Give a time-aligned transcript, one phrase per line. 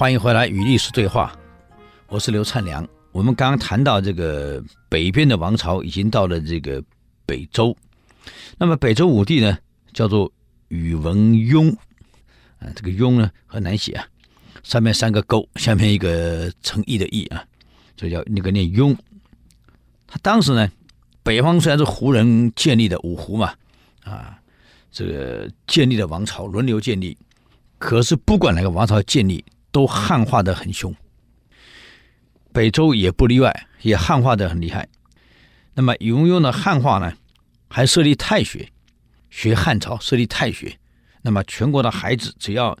[0.00, 1.38] 欢迎回来与历史对话，
[2.08, 2.88] 我是刘灿良。
[3.12, 6.82] 我们刚刚谈到这个北边的王朝已经到了这个
[7.26, 7.76] 北周，
[8.56, 9.58] 那么北周武帝呢，
[9.92, 10.32] 叫做
[10.68, 11.76] 宇文邕。
[12.60, 14.06] 啊，这个邕呢很难写啊，
[14.62, 17.44] 上面三个勾，下面一个诚意的意啊，
[17.94, 18.96] 所以叫那个念邕。
[20.06, 20.66] 他当时呢，
[21.22, 23.52] 北方虽然是胡人建立的五胡嘛，
[24.04, 24.40] 啊，
[24.90, 27.18] 这个建立的王朝轮流建立，
[27.76, 30.94] 可是不管哪个王朝建立，都汉化的很凶。
[32.52, 34.88] 北周也不例外，也汉化的很厉害。
[35.74, 37.12] 那么宇文邕的汉化呢，
[37.68, 38.68] 还设立太学，
[39.30, 40.76] 学汉朝设立太学。
[41.22, 42.76] 那么全国的孩子只要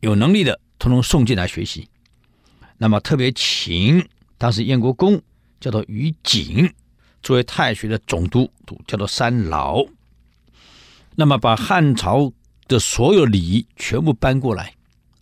[0.00, 1.88] 有能力的，统统送进来学习。
[2.78, 4.06] 那么特别请
[4.38, 5.20] 当时燕国公
[5.60, 6.72] 叫做于景
[7.22, 8.50] 作为太学的总督，
[8.86, 9.84] 叫做三老。
[11.14, 12.32] 那么把汉朝
[12.66, 14.74] 的所有礼仪全部搬过来，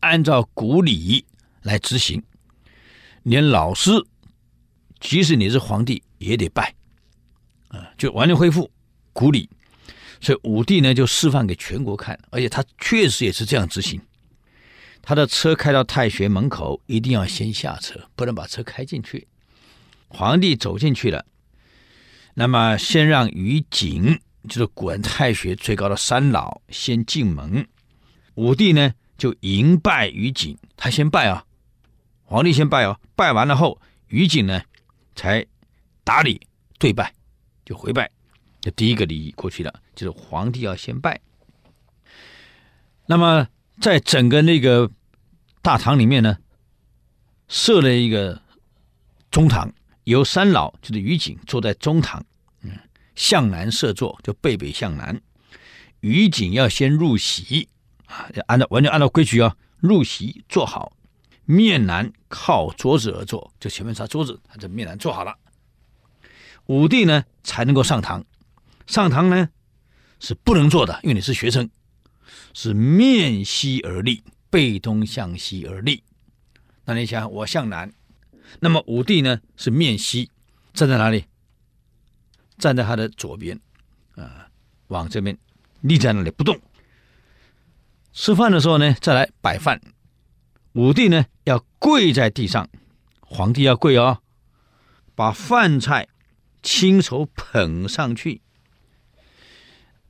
[0.00, 1.24] 按照古礼
[1.62, 2.22] 来执行。
[3.22, 3.90] 连老师，
[4.98, 6.74] 即使你是皇帝，也得拜，
[7.68, 8.70] 啊，就完全恢复
[9.12, 9.48] 古礼。
[10.20, 14.00] 所以武帝呢，就示范给全国看，而且他确实也是这样执行。
[15.02, 19.26] 他的车开到太学门口，一定要先下车，不能把车开进去。
[20.08, 21.24] 皇帝走进去了，
[22.34, 27.66] 那么先让于景，就是管太学最高的三老先进门。
[28.34, 31.44] 武帝呢，就迎拜于景，他先拜啊。
[32.24, 34.62] 皇帝先拜哦，拜完了后，于景呢
[35.14, 35.44] 才
[36.02, 36.40] 打礼
[36.78, 37.12] 对拜，
[37.66, 38.10] 就回拜。
[38.62, 41.20] 这第一个礼仪过去了，就是皇帝要先拜。
[43.04, 43.46] 那么
[43.78, 44.90] 在整个那个
[45.60, 46.38] 大堂里面呢，
[47.46, 48.40] 设了一个
[49.30, 49.70] 中堂，
[50.04, 52.24] 由三老就是于景坐在中堂，
[52.62, 52.70] 嗯，
[53.14, 55.20] 向南设座，就背北向南。
[56.00, 57.68] 于景要先入席，
[58.34, 60.92] 要按照完全按照规矩啊，入席坐好。
[61.44, 65.36] 面南靠桌子而坐，就前面擦桌子，他这面南坐好了。
[66.66, 68.24] 武帝呢才能够上堂，
[68.86, 69.48] 上堂呢
[70.20, 71.68] 是不能坐的，因为你是学生，
[72.54, 76.04] 是面西而立，背东向西而立。
[76.84, 77.92] 那你想，我向南，
[78.60, 80.30] 那么武帝呢是面西，
[80.72, 81.24] 站在哪里？
[82.58, 83.58] 站在他的左边，
[84.14, 84.46] 啊，
[84.88, 85.36] 往这边
[85.80, 86.60] 立在那里不动。
[88.22, 89.80] 吃饭的时候呢，再来摆饭。
[90.72, 92.68] 武帝呢要跪在地上，
[93.22, 94.20] 皇帝要跪哦，
[95.14, 96.06] 把饭菜
[96.62, 98.42] 亲手捧上去，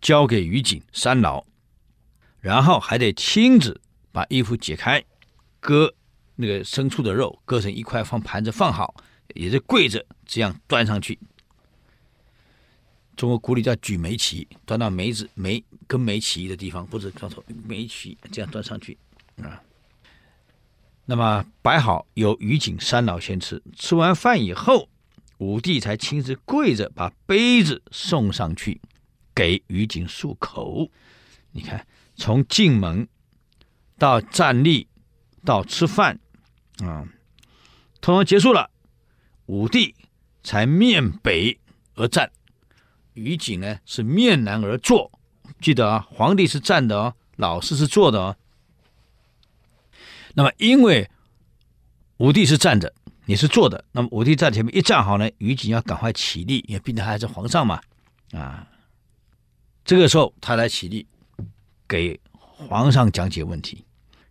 [0.01, 1.45] 交给于景三老，
[2.41, 5.05] 然后还得亲自把衣服解开，
[5.61, 5.95] 割
[6.35, 8.93] 那个牲畜的肉，割成一块放盘子放好，
[9.37, 11.17] 也是跪着这样端上去。
[13.17, 18.97] 中国古礼叫举梅旗，端到梅子梅跟梅旗的地方，不是叫做梅旗，这样端上去
[19.43, 19.63] 啊。
[21.05, 23.63] 那么摆好，由于景三老先吃。
[23.77, 24.89] 吃完饭以后，
[25.39, 28.81] 武帝才亲自跪着把杯子送上去，
[29.35, 30.89] 给于景漱口。
[31.51, 33.09] 你看，从进门
[33.99, 34.87] 到站立
[35.45, 36.19] 到吃饭，
[36.79, 37.05] 啊，
[38.01, 38.71] 通通结束了，
[39.47, 39.95] 武帝
[40.43, 41.59] 才面北
[41.97, 42.31] 而站，
[43.21, 45.11] 于景呢是面南而坐。
[45.61, 48.37] 记得啊，皇帝是站的哦，老师是坐的哦。
[50.35, 51.11] 那么，因为
[52.19, 52.93] 武帝是站着，
[53.27, 57.81] 你是坐的，那么武帝在前面一站好呢，于景要赶快起立，因为毕竟他还是皇上嘛，
[58.33, 58.67] 啊，
[59.85, 61.07] 这个时候他来起立，
[61.89, 63.85] 给皇上讲解问题，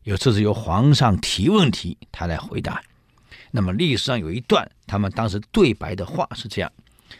[0.03, 2.81] 有这是由皇上提问题，他来回答。
[3.51, 6.71] 那么历史上有一段他们当时对白的话是这样，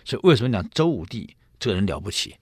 [0.06, 2.36] 所以为什么讲周武帝这个人了不起？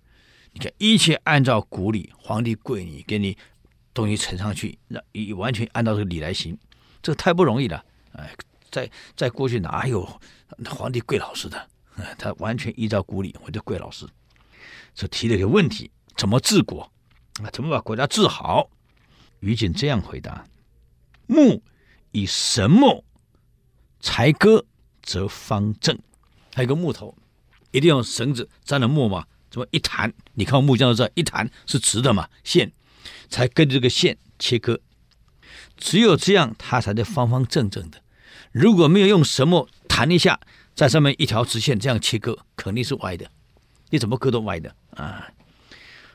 [0.53, 3.37] 你看一切按照古礼，皇帝跪你，给你。
[3.93, 6.55] 东西呈上去，那你完全按照这个礼来行，
[7.01, 7.83] 这太不容易了。
[8.11, 8.31] 哎，
[8.69, 10.07] 在在过去哪有
[10.69, 11.67] 皇帝跪老师的？
[12.15, 14.05] 他完全依照古礼，我就跪老师。
[14.93, 16.87] 这提了一个问题：怎么治国？
[17.51, 18.69] 怎么把国家治好？
[19.39, 20.45] 于景这样回答：
[21.25, 21.63] 木
[22.11, 23.03] 以什么？
[23.99, 24.63] 才歌，
[25.01, 25.97] 则方正。
[26.53, 27.17] 还有个木头，
[27.77, 32.71] 一定要用绳子沾了墨嘛，这么一弹，你看木匠都知道，一弹是直的嘛，线。
[33.29, 34.79] 才跟着这个线切割，
[35.77, 38.01] 只有这样，它才是方方正正的。
[38.51, 40.39] 如果没有用什么弹一下，
[40.75, 43.29] 在上面一条直线这样切割，肯定是歪的。
[43.89, 45.29] 你怎么割都歪的啊！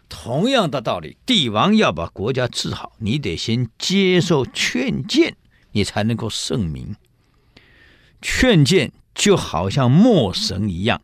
[0.09, 5.37] 同样的道理，帝王要把国家治好，你得先接受劝谏，
[5.73, 6.97] 你才能够圣明。
[8.21, 11.01] 劝谏就好像墨绳一样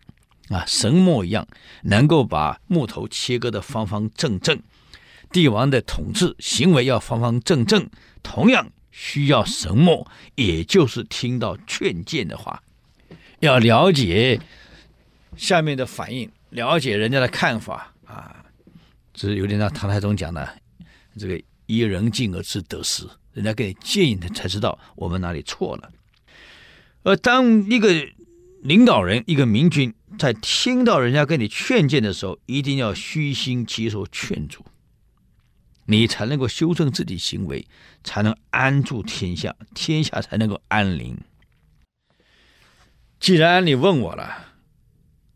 [0.50, 1.46] 啊，神墨一样，
[1.82, 4.60] 能够把木头切割的方方正正。
[5.30, 7.90] 帝王的统治行为要方方正正，
[8.22, 10.10] 同样需要什么？
[10.36, 12.62] 也就是听到劝谏的话，
[13.40, 14.40] 要了解
[15.36, 18.42] 下面的反应，了解人家的看法啊。
[19.12, 20.48] 这是有点像唐太宗讲的
[21.18, 25.90] 这个“依人进而知得失”，人家给你建议的，才知道我们哪里错了。
[27.02, 27.92] 而当一个
[28.62, 34.64] 领导人、一个明君在听到人家跟你劝谏的时候，一定要虚心接受劝阻。
[35.86, 37.66] 你才能够修正自己行为，
[38.04, 41.16] 才能安住天下，天下才能够安宁。
[43.18, 44.48] 既然你问我了，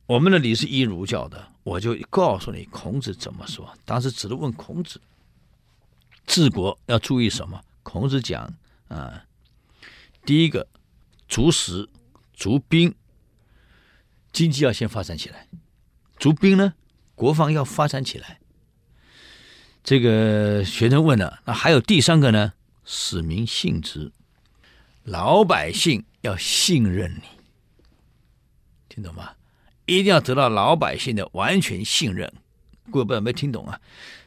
[0.06, 3.72] 我们的理是依儒教的，我就告诉你孔子怎么说。
[3.86, 5.00] 当时只能问孔子，
[6.26, 7.62] 治国要注意什么？
[7.82, 8.52] 孔子讲
[8.88, 9.24] 啊，
[10.26, 10.68] 第一个，
[11.28, 11.88] 足食，
[12.34, 12.94] 足兵，
[14.32, 15.46] 经济要先发展起来；
[16.18, 16.74] 足兵呢，
[17.14, 18.38] 国防要发展起来。
[19.84, 22.52] 这个学生问了，那还有第三个呢？
[22.84, 24.10] 使民信之，
[25.04, 27.22] 老百姓要信任你，
[28.88, 29.32] 听懂吗？
[29.86, 32.32] 一定要得到老百姓的完全信任。
[32.90, 33.80] 各位不知道没听懂啊？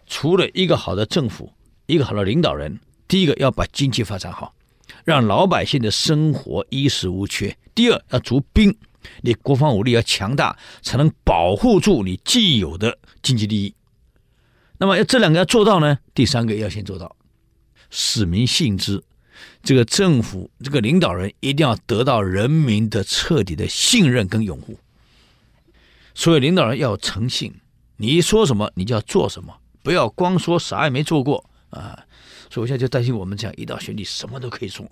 [0.06, 1.52] 除了一个好的政府，
[1.86, 4.54] 一个好的领导人，第一个要把经济发展好，
[5.04, 8.78] 让老百姓的生活衣食无缺；第二要足兵，
[9.22, 13.74] 你国防武力要强大，才能保护住你既有的经济利益。
[14.78, 16.00] 那么要这两个要做到呢？
[16.14, 17.16] 第三个要先做到，
[17.90, 19.04] 使民信之。
[19.62, 24.80] 这个政府这个领导人一定要得到人民的彻底的信任跟拥护。
[26.14, 27.54] 所以领导人要诚信，
[27.98, 29.54] 你说什么你就要做什么，
[29.84, 32.06] 不要光说啥也没做过啊。
[32.50, 34.90] 所以我现在就担心我们这样一到选举什么都可以做，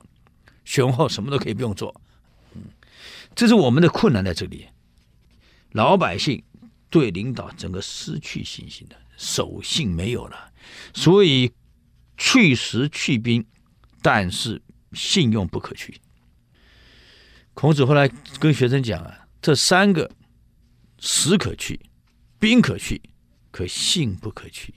[0.65, 1.95] 选后什么都可以不用做。
[3.35, 4.67] 这是我们的困难在这里，
[5.71, 6.43] 老百姓
[6.89, 8.95] 对领导整个失去信心的。
[9.15, 10.51] 守信没有了，
[10.95, 11.51] 所以
[12.17, 13.45] 去实去兵，
[14.01, 14.59] 但是
[14.93, 16.01] 信用不可去。
[17.53, 18.09] 孔子后来
[18.39, 20.09] 跟学生讲啊，这三个
[20.99, 21.79] 实可去，
[22.39, 22.99] 兵可去，
[23.51, 24.73] 可信不可去。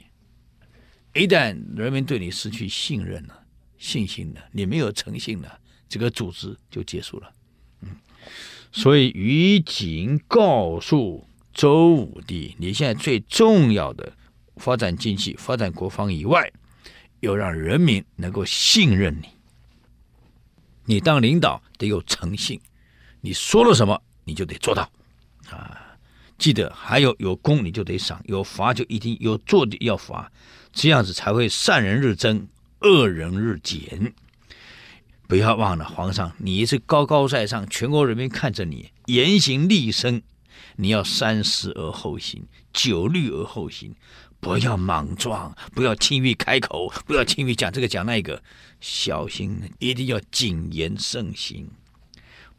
[1.14, 3.46] 一旦人民对你失去信任了、
[3.78, 7.32] 信心了，你没有诚信了，这个组织就结束了。
[7.80, 7.96] 嗯，
[8.72, 14.12] 所以于景告诉周武帝，你现在最重要的。
[14.58, 16.50] 发展经济、发展国防以外，
[17.20, 19.28] 要让人民能够信任你。
[20.86, 22.58] 你当领导得有诚信，
[23.20, 24.90] 你说了什么你就得做到
[25.50, 25.98] 啊！
[26.38, 30.32] 记得还有有功你就得赏，有罚就一定有做的要罚，
[30.72, 32.48] 这样子才会善人日增，
[32.80, 34.14] 恶人日减。
[35.28, 40.22] 不要忘了，皇上你是高高在上，全国人民看着你言行立身，
[40.76, 43.94] 你要三思而后行，九虑而后行。
[44.38, 48.40] 不要莽撞，不要轻易开口，不要轻易讲这个讲那个，
[48.80, 51.68] 小心，一定要谨言慎行。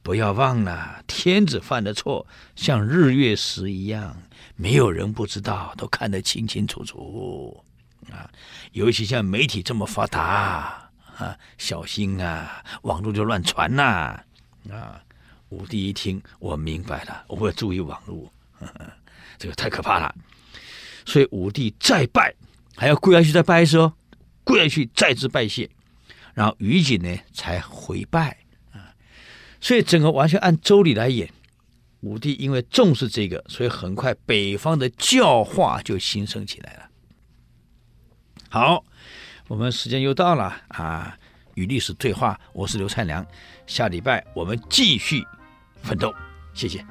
[0.02, 2.26] 不要忘了，天子犯的错
[2.56, 4.18] 像日月食一样，
[4.56, 7.64] 没有人不知道，都看得清清楚楚
[8.12, 8.28] 啊。
[8.72, 10.87] 尤其像媒体这么发达
[11.18, 14.20] 啊，小心啊，网络就乱传呐
[14.70, 15.04] 啊，
[15.50, 18.32] 武帝一听，我明白了，我会注意网络，
[19.38, 20.16] 这个太可怕了。
[21.06, 22.34] 所以武帝再拜，
[22.76, 23.94] 还要跪下去再拜一次哦，
[24.44, 25.70] 跪下去再次拜谢，
[26.34, 28.38] 然后于景呢才回拜
[28.72, 28.94] 啊。
[29.60, 31.30] 所以整个完全按周礼来演。
[32.02, 36.90] 武帝因为重视这个，所以很快北方的教化就兴盛起来了。
[38.50, 38.86] 好，
[39.48, 41.18] 我们时间又到了啊，
[41.56, 43.26] 与历史对话，我是刘灿良，
[43.66, 45.26] 下礼拜我们继续
[45.82, 46.14] 奋斗，
[46.54, 46.86] 谢谢。